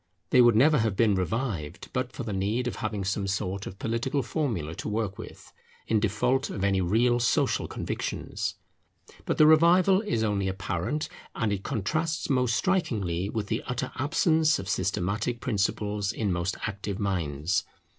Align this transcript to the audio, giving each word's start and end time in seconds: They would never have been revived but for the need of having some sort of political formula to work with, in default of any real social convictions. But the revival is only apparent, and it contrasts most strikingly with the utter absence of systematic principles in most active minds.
They 0.31 0.41
would 0.41 0.55
never 0.55 0.79
have 0.79 0.95
been 0.95 1.13
revived 1.13 1.89
but 1.93 2.11
for 2.11 2.23
the 2.23 2.33
need 2.33 2.65
of 2.65 2.77
having 2.77 3.03
some 3.05 3.27
sort 3.27 3.67
of 3.67 3.77
political 3.77 4.23
formula 4.23 4.73
to 4.77 4.89
work 4.89 5.19
with, 5.19 5.53
in 5.85 5.99
default 5.99 6.49
of 6.49 6.63
any 6.63 6.81
real 6.81 7.19
social 7.19 7.67
convictions. 7.67 8.55
But 9.25 9.37
the 9.37 9.45
revival 9.45 10.01
is 10.01 10.23
only 10.23 10.47
apparent, 10.47 11.07
and 11.35 11.53
it 11.53 11.61
contrasts 11.63 12.31
most 12.31 12.55
strikingly 12.55 13.29
with 13.29 13.45
the 13.45 13.61
utter 13.67 13.91
absence 13.93 14.57
of 14.57 14.67
systematic 14.67 15.39
principles 15.39 16.11
in 16.11 16.31
most 16.33 16.57
active 16.65 16.97
minds. 16.97 17.63